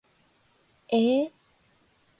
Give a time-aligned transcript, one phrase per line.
[0.89, 1.31] えー